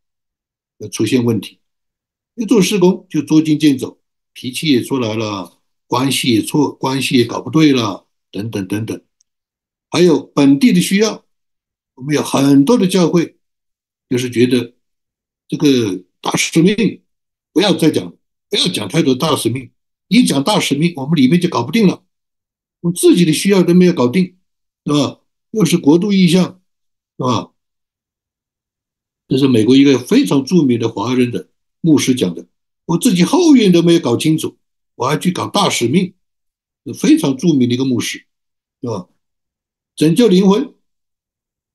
[0.79, 1.59] 要出现问题；
[2.33, 3.99] 一做事工就捉襟见肘，
[4.33, 8.99] 脾气也出来了，关系也错，关系也搞不对了，等等等等。
[9.91, 11.23] 还有本地的需要，
[11.93, 13.35] 我们有很多的教会。
[14.09, 14.73] 就是觉得
[15.47, 17.01] 这个大使命
[17.51, 18.15] 不要再讲，
[18.49, 19.71] 不要讲太多大使命。
[20.07, 22.02] 一讲大使命，我们里面就搞不定了，
[22.83, 24.35] 我自己的需要都没有搞定，
[24.85, 25.21] 是吧？
[25.51, 26.59] 又是国度意向，
[27.17, 27.51] 是吧？
[29.29, 31.47] 这是美国一个非常著名的华人的
[31.79, 32.45] 牧师讲的。
[32.83, 34.57] 我自己后院都没有搞清楚，
[34.95, 36.13] 我还去搞大使命，
[36.93, 38.25] 非常著名的一个牧师，
[38.81, 39.07] 是吧？
[39.95, 40.73] 拯救灵魂。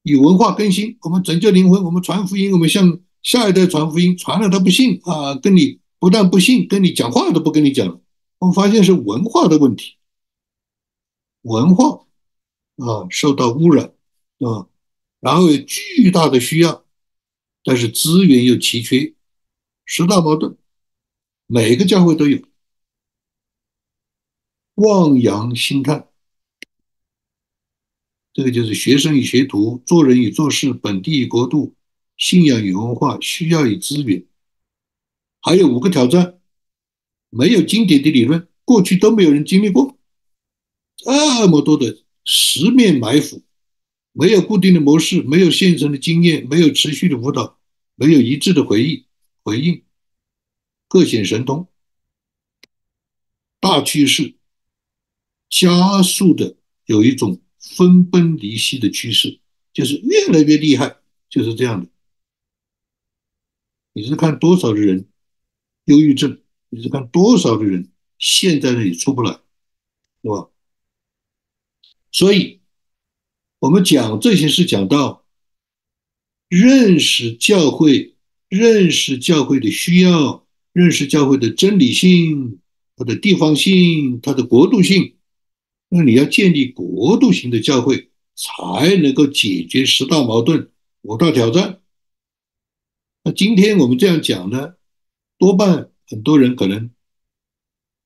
[0.02, 8.00] 以文化更新，我们拯救灵魂，我们传福音，我们向下一代传福音，传了他不信啊，跟你不但不信，跟你讲话都不跟你讲。
[8.38, 9.94] 我们发现是文化的问题，
[11.42, 12.06] 文化
[12.76, 13.94] 啊受到污染
[14.38, 14.68] 啊，
[15.20, 16.84] 然后有巨大的需要，
[17.64, 19.14] 但是资源又奇缺，
[19.84, 20.56] 十大矛盾，
[21.46, 22.40] 每个教会都有，
[24.74, 26.08] 望洋兴叹。
[28.32, 31.74] 这个就是学生与学徒、做人与做事、本地与国度、
[32.16, 34.24] 信仰与文化、需要与资源，
[35.40, 36.38] 还有五个挑战。
[37.30, 39.97] 没有经典的理论，过去都没有人经历过
[41.16, 43.42] 那么多的十面埋伏，
[44.12, 47.58] 没有固定的模式，没有现成的经验，没有持续的辅导，
[47.94, 49.04] 没有一致的回应，
[49.42, 49.82] 回应
[50.88, 51.68] 各显神通，
[53.60, 54.36] 大趋势
[55.48, 57.40] 加速的有一种。
[57.60, 59.40] 分崩离析的趋势
[59.74, 60.96] 就是越来越厉害，
[61.28, 61.90] 就是这样的。
[63.92, 65.06] 你是看多少的人
[65.84, 66.40] 忧郁症？
[66.70, 69.32] 你是看多少的人现在呢也出不来，
[70.22, 70.48] 是吧？
[72.18, 72.58] 所以，
[73.60, 75.24] 我们讲这些是讲到
[76.48, 78.16] 认识教会，
[78.48, 82.58] 认识教会的需要，认识教会的真理性、
[82.96, 85.14] 它的地方性、它的国度性。
[85.90, 91.80] 那你要建立国度型的教会，才能够解决十大矛盾、五大挑战。
[93.22, 94.74] 那今天我们这样讲呢，
[95.38, 96.90] 多半很多人可能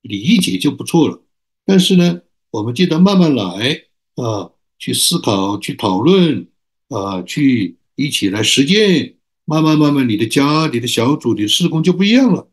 [0.01, 1.25] 理解就不错了。
[1.65, 2.21] 但是呢，
[2.51, 6.47] 我们记得慢慢来啊，去思考、去讨论
[6.89, 9.15] 啊，去一起来实践。
[9.45, 12.49] 慢慢慢慢，你的家、你的小组、你的施工就不一样了，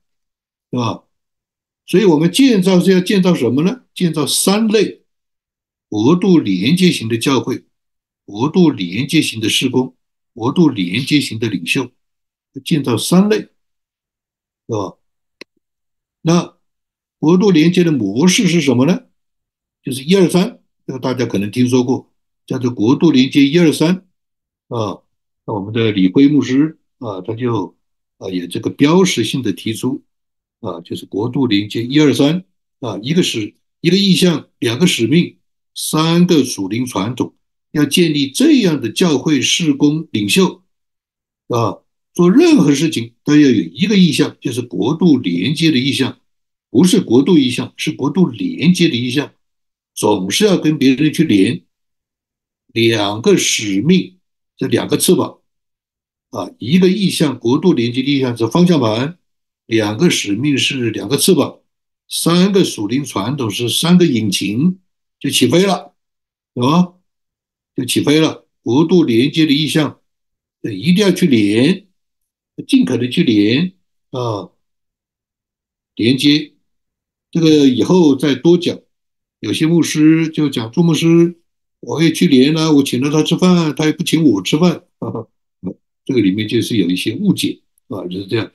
[0.73, 1.05] 对吧？
[1.87, 3.83] 所以，我们建造是要建造什么呢？
[3.95, 5.03] 建造三类。
[5.89, 7.65] 国度连接型的教会，
[8.25, 9.97] 国度连接型的施工，
[10.35, 11.91] 国度连接型的领袖，
[12.65, 13.49] 建造三类，是
[14.69, 14.99] 吧？
[16.23, 16.57] 那
[17.19, 19.07] 国度连接的模式是什么呢？
[19.83, 22.11] 就是一二三，这个大家可能听说过，
[22.47, 24.07] 叫做国度连接一二三
[24.69, 25.03] 啊。
[25.47, 27.77] 那我们的李辉牧师啊，他就
[28.19, 30.03] 啊有这个标识性的提出
[30.61, 32.45] 啊，就是国度连接一二三
[32.81, 35.37] 啊，一个是一个意向，两个使命。
[35.73, 37.33] 三个属灵传统，
[37.71, 40.63] 要建立这样的教会事工领袖
[41.47, 41.79] 啊，
[42.13, 46.19] 做任何事情都要有一个意向，就是国度连接的意向，
[46.71, 49.33] 不是国度意向，是国度连接的意向，
[50.01, 51.63] 总是要跟别人去连。
[52.69, 54.19] 两个使命，
[54.57, 55.41] 这两个翅膀
[56.31, 59.19] 啊，一个意向，国度连接的意向是方向盘，
[59.67, 61.61] 两个使命是两个翅膀，
[62.09, 64.79] 三个属灵传统是三个引擎，
[65.19, 65.95] 就起飞了，
[66.55, 66.95] 啊。
[67.77, 70.01] 就起飞了，国度连接的意向，
[70.63, 71.87] 一定要去连，
[72.67, 73.75] 尽可能去连
[74.13, 74.51] 啊，
[75.95, 76.55] 连接。
[77.31, 78.81] 这个以后再多讲。
[79.41, 81.37] 有些牧师就讲，朱牧师，
[81.81, 84.85] 我也去连了，我请了他吃饭，他也不请我吃饭，
[86.07, 88.51] 这个里面就是有一些误解啊，就是这样。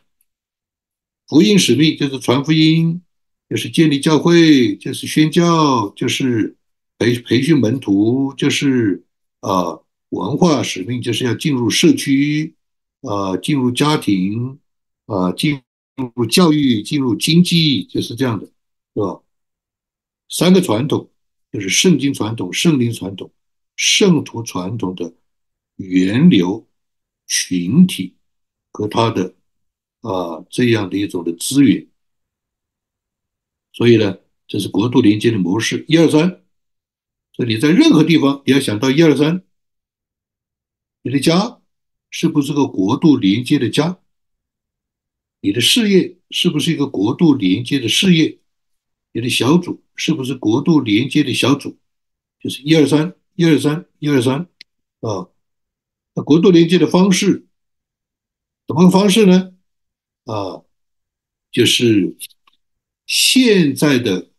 [1.28, 3.02] 福音使命就是传福音，
[3.50, 6.56] 就是建立教会，就是宣教，就是
[6.98, 9.02] 培培训门徒，就是。
[9.42, 9.78] 啊，
[10.10, 12.56] 文化使命就是要进入社区，
[13.02, 14.58] 啊，进入家庭，
[15.06, 15.62] 啊，进
[16.16, 19.22] 入教育，进入经济，就是这样的，是吧？
[20.28, 21.10] 三个传统
[21.52, 23.32] 就是圣经传统、圣灵传统、
[23.76, 25.14] 圣徒传统的
[25.76, 26.68] 源流
[27.28, 28.16] 群体
[28.72, 29.36] 和他的
[30.02, 31.88] 啊这样的一种的资源，
[33.72, 36.42] 所以呢，这是国度连接的模式，一二三。
[37.34, 39.44] 所以你在任何地方，你要想到一二三，
[41.02, 41.62] 你的家
[42.10, 44.00] 是不是个国度连接的家？
[45.42, 48.40] 你的事业是不是一个国度连接的事业？
[49.12, 51.78] 你的小组是不是国度连接的小组？
[52.40, 54.48] 就是一二三，一二三，一二三
[55.02, 55.30] 啊。
[56.14, 57.46] 那国度连接的方式，
[58.68, 59.54] 怎么个方式呢？
[60.26, 60.64] 啊，
[61.52, 62.16] 就是
[63.06, 64.30] 现在的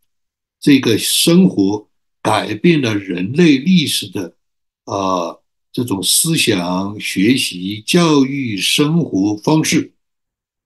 [0.61, 1.87] 这个生活。
[2.23, 4.37] 改变了人类历史的
[4.83, 5.39] 啊
[5.71, 9.95] 这种思想、学习、教育、生活方式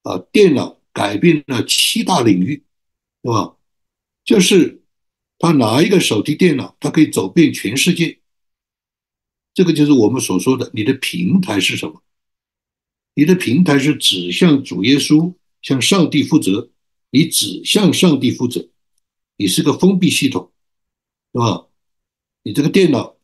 [0.03, 2.65] 啊，电脑改变了七大领域，
[3.21, 3.57] 对吧？
[4.25, 4.80] 就是
[5.41, 8.19] 他拿一个手提电脑，他可以走遍全世界。
[9.55, 12.03] 这个就是我们所说的，你的平台是什么？
[13.15, 16.71] 你的平台是指向主耶稣，向上帝负责。
[17.11, 18.69] 你指向上帝负责，
[19.37, 20.53] 你是个封闭系统。
[21.33, 21.69] 是吧？
[22.43, 23.17] 你这个电脑，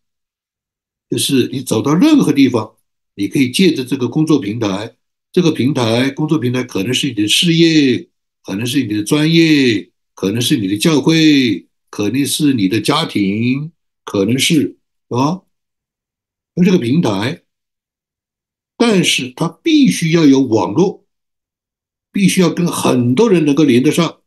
[1.10, 2.76] 就是你走到任何地方，
[3.14, 4.96] 你可以借着这个工作平台，
[5.32, 8.08] 这个平台工作平台可能是你的事业，
[8.42, 13.72] 可能是你的专业，可能是你的教会，可能是你的家庭，
[14.04, 15.42] 可能是啊，
[16.54, 17.42] 那这个平台，
[18.76, 21.04] 但是它必须要有网络，
[22.12, 24.20] 必须要跟很多人能够连得上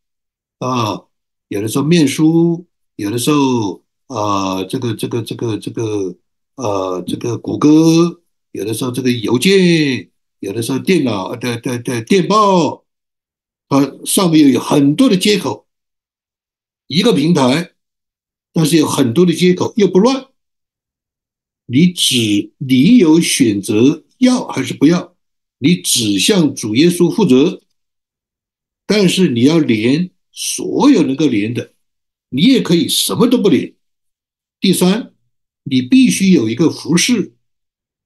[0.59, 1.05] 啊，
[1.47, 2.65] 有的时候面书。
[2.99, 6.17] 有的时候啊，这个这个这个这个
[6.55, 12.83] 呃，这个谷歌，有的时候这个邮件，有的时候电脑的的的电报，
[13.69, 15.68] 它上面有很多的接口，
[16.89, 17.73] 一个平台，
[18.51, 20.25] 但是有很多的接口又不乱，
[21.67, 25.15] 你只你有选择要还是不要，
[25.59, 27.61] 你只向主耶稣负责，
[28.87, 31.75] 但是你要连所有能够连的。
[32.29, 33.75] 你也可以什么都不连。
[34.59, 35.13] 第三，
[35.61, 37.35] 你必须有一个服饰，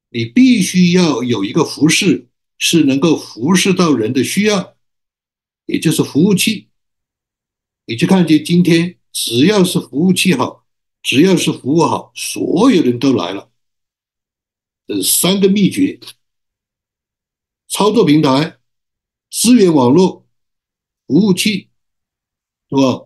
[0.09, 4.75] 你必须要有一个服饰是能够服侍到人的需要，
[5.67, 6.67] 也就是服务器。
[7.85, 10.65] 你去看见今天，只要是服务器好，
[11.01, 13.51] 只要是服务好，所有人都来了。
[14.87, 15.99] 这三个秘诀：
[17.67, 18.57] 操作平台、
[19.29, 20.27] 资源网络、
[21.07, 21.69] 服务器，
[22.69, 23.05] 是吧？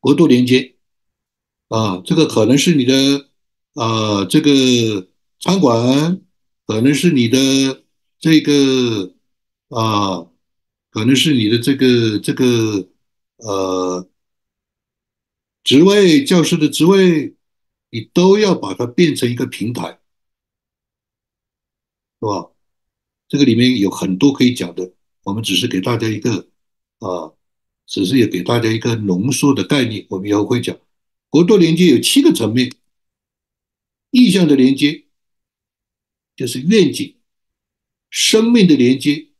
[0.00, 0.76] 国度连接
[1.68, 3.30] 啊，这个可能是你的
[3.74, 6.20] 啊，这个餐馆，
[6.66, 7.84] 可能是你的
[8.18, 9.14] 这个
[9.68, 10.26] 啊，
[10.90, 12.89] 可能是你的这个这个
[13.40, 14.08] 呃
[15.64, 17.34] 职位，教师的职位，
[17.90, 20.00] 你都要把它变成一个平台，
[22.20, 22.50] 是吧？
[23.28, 24.92] 这个里面有很多可以讲的，
[25.24, 26.48] 我们只是给大家一个
[26.98, 27.32] 啊。
[27.92, 30.78] 只是也给大家一个浓缩的概念，我们以后会讲。
[31.28, 32.70] 国度连接有七个层面：
[34.12, 35.06] 意向的连接，
[36.36, 37.16] 就是愿景；
[38.10, 39.32] 生命的连接；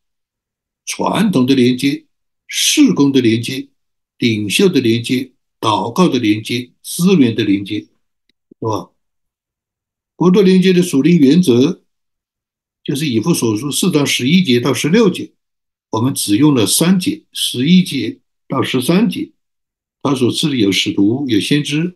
[0.84, 2.06] 传统的连接；
[2.48, 3.68] 事工的连接；
[4.20, 7.88] 领袖的连接；祷告的连接；资源的连接，是
[8.60, 8.92] 吧？
[10.14, 11.82] 国度连接的属灵原则，
[12.84, 15.32] 就是以弗所书四章十一节到十六节，
[15.90, 18.20] 我们只用了三节，十一节。
[18.50, 19.30] 到十三节，
[20.02, 21.94] 他所赐的有使徒，有先知，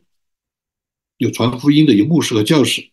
[1.17, 2.91] 有传福音的，有牧师和教士。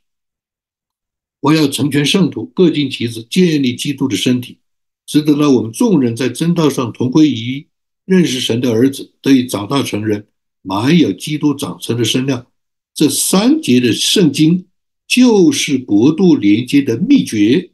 [1.41, 4.57] 我要成全圣徒，各尽其职，建立基督的身体，
[5.05, 7.67] 使得让我们众人在真道上同归于一，
[8.05, 10.27] 认识神的儿子，得以长大成人，
[10.61, 12.47] 满有基督长成的身量。
[12.93, 14.67] 这三节的圣经
[15.07, 17.71] 就是国度连接的秘诀，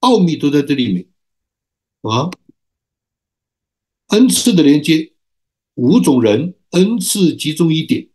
[0.00, 1.06] 奥秘都在这里面
[2.02, 2.30] 啊。
[4.08, 5.12] 恩赐的连接，
[5.74, 8.08] 五种人恩赐集中一点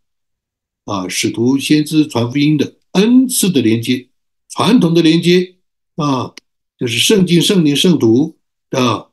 [0.84, 2.76] 啊，使徒先知传福音的。
[2.92, 4.08] 恩赐的连接，
[4.48, 5.56] 传统的连接
[5.96, 6.34] 啊，
[6.78, 8.36] 就是圣经、圣灵、圣徒
[8.68, 9.10] 的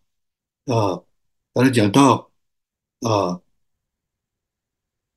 [0.66, 1.04] 啊。
[1.54, 2.32] 刚才讲到
[3.02, 3.42] 啊，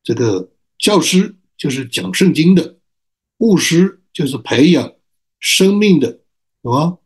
[0.02, 2.78] 这个教师就是讲圣经的，
[3.36, 4.94] 牧师就是培养
[5.38, 6.20] 生命的，什
[6.62, 7.00] 么？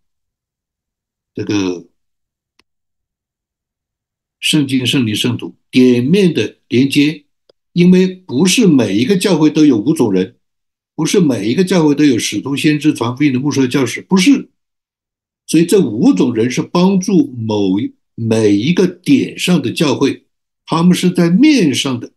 [1.35, 1.87] 这个
[4.41, 7.27] 圣经、圣灵、圣徒点面的连接，
[7.73, 10.37] 因为不是每一个教会都有五种人。
[10.95, 14.51] 不是每一个教会都有使徒、先知、传福音的牧师和、教师，不是。
[15.47, 20.25] 所以这五种人是帮助某一每一个点上的教会，
[20.67, 22.11] 他们是在面上的，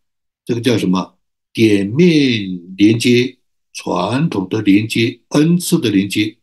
[0.43, 1.15] 这个叫什么？
[1.53, 3.37] 点面连接，
[3.71, 6.37] 传统的连接，恩赐的连接。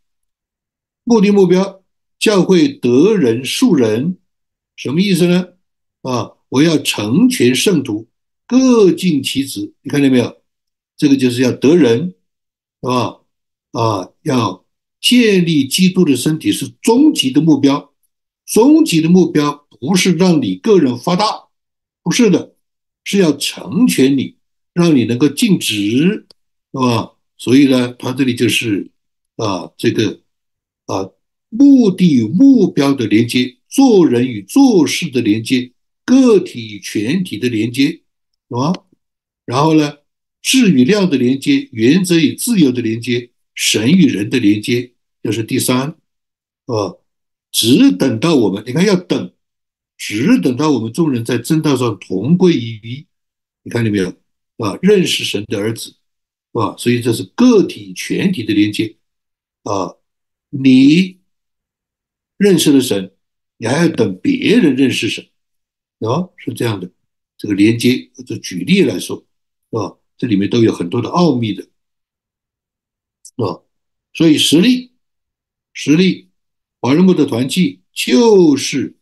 [1.02, 1.82] 目的目标，
[2.20, 4.18] 教会得人数人，
[4.76, 5.48] 什么意思呢？
[6.02, 8.08] 啊，我要成全圣徒，
[8.46, 9.72] 各尽其职。
[9.82, 10.40] 你看见没有？
[10.96, 12.14] 这个就是要得人。
[12.80, 13.20] 是吧？
[13.72, 14.64] 啊，要
[15.00, 17.87] 建立基督的身体是终极的目标，
[18.48, 21.48] 终极的目标不是让你个人发大，
[22.02, 22.54] 不是的，
[23.04, 24.36] 是要成全你，
[24.72, 26.26] 让你能够尽职，
[26.72, 27.12] 是吧？
[27.36, 28.90] 所以呢，他这里就是
[29.36, 30.20] 啊，这个
[30.86, 31.10] 啊，
[31.48, 35.70] 目的与目标的连接，做人与做事的连接，
[36.04, 38.02] 个体与全体的连接，是
[38.50, 38.72] 吧？
[39.44, 39.98] 然后呢？
[40.40, 44.92] 质与量的连接，原则与自由的连接，神与人的连接，
[45.22, 45.94] 就是第三，
[46.66, 46.94] 啊，
[47.58, 49.32] 只等到我们，你看要等，
[49.96, 53.08] 只等到我们众人在正道上同归于一，
[53.64, 54.10] 你看见没有？
[54.58, 55.96] 啊，认识神的儿子，
[56.52, 58.96] 啊，所以这是个体全体的连接，
[59.64, 59.96] 啊，
[60.50, 61.18] 你
[62.36, 63.12] 认识了神，
[63.56, 65.28] 你还要等别人认识神，
[65.98, 66.88] 啊，是这样的，
[67.36, 69.26] 这个连接，就举例来说，
[69.70, 69.98] 啊。
[70.16, 71.68] 这里面都有很多的奥秘的，
[73.36, 73.62] 啊，
[74.12, 74.92] 所以实力，
[75.72, 76.27] 实力，
[76.80, 78.96] 华人部的团契就是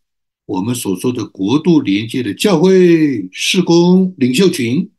[0.45, 4.91] 我们所说的国度连接的教会事工领袖群，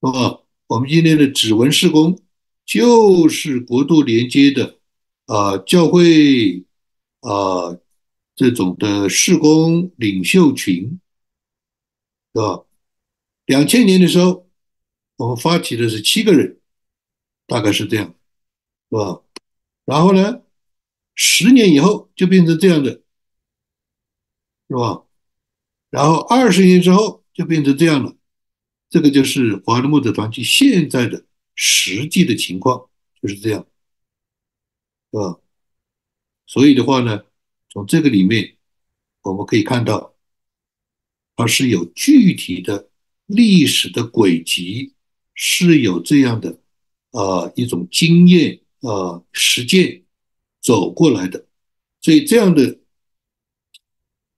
[0.00, 2.20] 啊，我们今天的指纹事工
[2.64, 4.78] 就是国度连接的
[5.26, 6.64] 啊教会
[7.20, 7.78] 啊
[8.34, 11.00] 这种的事工领袖群，
[12.34, 12.64] 是吧？
[13.46, 14.46] 两千年的时候。
[15.16, 16.58] 我们发起的是七个人，
[17.46, 18.14] 大概是这样，
[18.88, 19.20] 是吧？
[19.84, 20.40] 然后呢，
[21.22, 23.02] 十年以后就变成这样的，
[24.68, 25.04] 是吧？
[25.90, 28.16] 然后二十年之后就变成这样了，
[28.88, 32.88] 这个就是华人木的团体现在的实际的情况
[33.20, 33.66] 就是这样，
[35.12, 35.40] 是吧？
[36.46, 37.24] 所以的话呢，
[37.68, 38.56] 从这个里面
[39.20, 40.14] 我们可以看到，
[41.36, 42.88] 它是有具体的
[43.26, 44.94] 历史的轨迹。
[45.42, 46.60] 是有这样的，
[47.12, 50.02] 呃，一种经验，呃，实践
[50.60, 51.46] 走过来的，
[52.00, 52.78] 所以这样的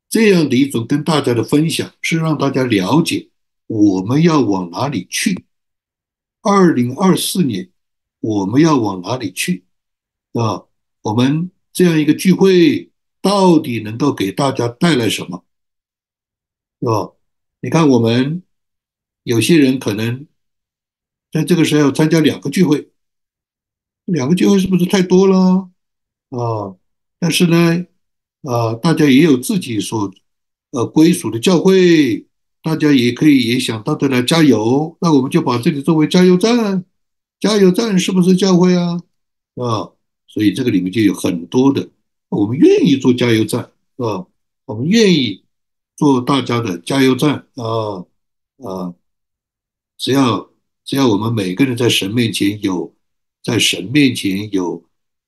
[0.08, 3.28] 这样的一种跟大家的分享，是让大家了解
[3.66, 5.44] 我们要往哪里去。
[6.40, 7.70] 二零二四年
[8.20, 9.64] 我们要往哪里去？
[10.32, 10.64] 啊，
[11.02, 15.44] 我们这样一个聚会到底能够给大家带来什么？
[16.80, 17.12] 是吧？
[17.60, 18.42] 你看，我们
[19.22, 20.26] 有些人可能。
[21.32, 22.90] 在这个时候要参加两个聚会，
[24.04, 25.70] 两个聚会是不是太多了
[26.32, 26.74] 啊？
[27.20, 27.86] 但是呢，
[28.42, 30.12] 啊，大家也有自己所
[30.72, 32.26] 呃归属的教会，
[32.62, 34.96] 大家也可以也想到这来加油。
[35.00, 36.84] 那我们就把这里作为加油站，
[37.38, 39.00] 加油站是不是教会啊？
[39.56, 39.92] 啊，
[40.26, 41.88] 所以这个里面就有很多的，
[42.28, 44.26] 我们愿意做加油站，啊，
[44.64, 45.44] 我们愿意
[45.96, 48.04] 做大家的加油站啊
[48.58, 48.94] 啊，
[49.96, 50.50] 只要。
[50.84, 52.92] 只要我们每个人在神面前有，
[53.40, 54.82] 在神面前有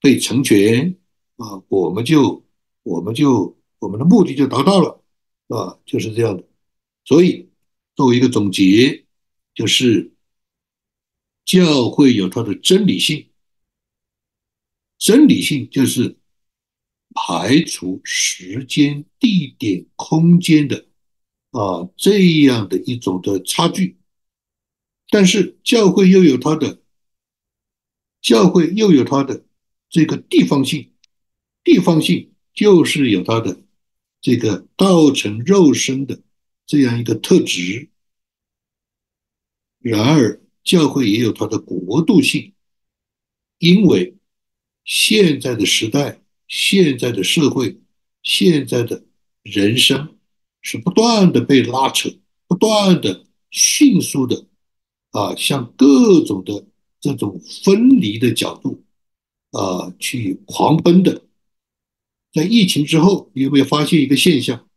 [0.04, 0.98] 被成全
[1.36, 2.44] 啊，我们就
[2.82, 5.02] 我们就我们的目的就达到了
[5.48, 6.46] 啊，就是这样的。
[7.06, 7.48] 所以
[7.94, 9.06] 作为一个总结，
[9.54, 10.12] 就是
[11.46, 13.30] 教会有它的真理性，
[14.98, 16.18] 真理性就是
[17.14, 20.86] 排除时间、地点、空间的
[21.52, 23.96] 啊这样的一种的差距。
[25.08, 26.82] 但是教会又有它的
[28.20, 29.43] 教会又有它的
[29.94, 30.90] 这个地方性，
[31.62, 33.62] 地方性就是有它的
[34.20, 36.20] 这个道成肉身的
[36.66, 37.90] 这样一个特质。
[39.78, 42.54] 然而，教会也有它的国度性，
[43.60, 44.16] 因为
[44.84, 47.78] 现在的时代、现在的社会、
[48.24, 49.04] 现在的
[49.44, 50.16] 人生
[50.60, 52.10] 是不断的被拉扯，
[52.48, 54.48] 不断的迅速的
[55.12, 56.66] 啊，向各种的
[57.00, 58.83] 这种分离的角度
[59.54, 61.24] 啊去狂奔的。
[62.32, 64.68] 在疫情之后，你有没有发现一个现象，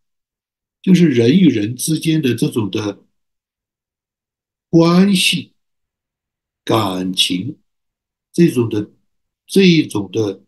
[0.81, 3.03] 就是人与人之间的这种的
[4.69, 5.53] 关系？
[6.63, 7.59] 感情
[8.33, 8.91] 这种的
[9.45, 10.43] 这一种的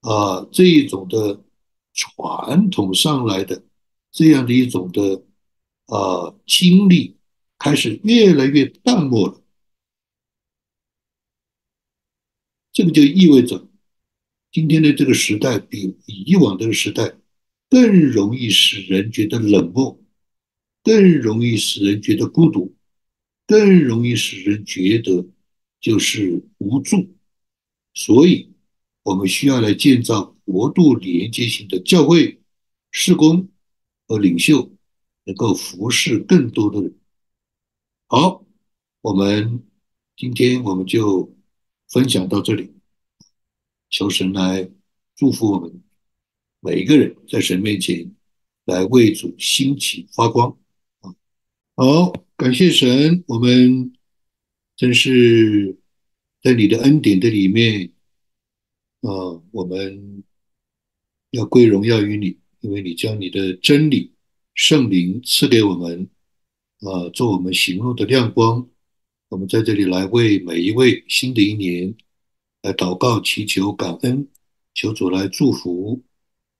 [0.00, 1.44] 啊这一种的
[1.92, 3.62] 传统上来的
[4.10, 5.26] 这样的一种的
[5.84, 7.18] 啊经历
[7.58, 9.42] 开始越来越淡漠了，
[12.72, 13.67] 这个就意味着
[14.58, 17.14] 今天的这个时代比以往这个时代
[17.70, 20.00] 更容易使人觉得冷漠，
[20.82, 22.74] 更容易使人觉得孤独，
[23.46, 25.26] 更容易使人觉得。
[25.80, 27.14] 就是无助，
[27.94, 28.50] 所以
[29.04, 32.40] 我们需要来建造国度连接型的教会、
[32.90, 33.48] 施工
[34.08, 34.72] 和领袖，
[35.24, 36.98] 能够服侍更多的人。
[38.08, 38.44] 好，
[39.02, 39.62] 我们
[40.16, 41.32] 今天我们就
[41.88, 42.72] 分享到这里，
[43.90, 44.68] 求神来
[45.16, 45.82] 祝福我们
[46.60, 48.14] 每一个人，在神面前
[48.64, 50.56] 来为主兴起发光
[51.00, 51.14] 啊！
[51.76, 53.92] 好，感谢神，我们。
[54.78, 55.76] 真是
[56.40, 57.90] 在你的恩典的里面，
[59.00, 60.22] 啊，我们
[61.32, 64.14] 要归荣耀于你，因为你将你的真理、
[64.54, 66.08] 圣灵赐给我们，
[66.82, 68.68] 啊，做我们行路的亮光。
[69.30, 71.92] 我们在这里来为每一位新的一年
[72.62, 74.28] 来祷告、祈求、感恩，
[74.74, 76.02] 求主来祝福，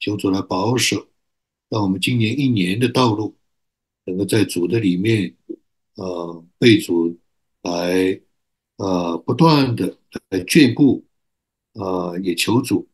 [0.01, 1.09] 求主来保守，
[1.69, 3.37] 让我们今年一年的道路
[4.05, 5.35] 能够在主的里面，
[5.95, 7.19] 呃，被主。
[7.63, 8.19] 来，
[8.77, 9.99] 呃，不断的
[10.31, 11.05] 来眷顾，
[11.73, 12.89] 呃，也求主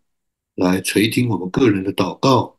[0.55, 2.59] 来垂听我们个人的祷告，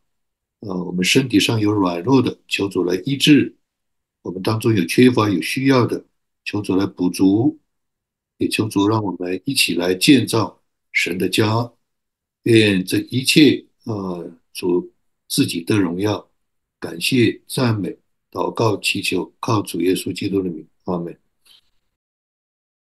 [0.60, 3.56] 呃，我们身体上有软弱的，求主来医治；
[4.22, 6.06] 我们当中有缺乏、有需要的，
[6.44, 7.58] 求主来补足；
[8.38, 10.60] 也求主让我们一起来建造
[10.92, 11.72] 神的家。
[12.42, 14.92] 愿这一切，呃，主
[15.28, 16.30] 自己的荣耀，
[16.78, 17.96] 感谢、赞美、
[18.30, 21.18] 祷告、祈求，靠主耶稣基督的名，阿门。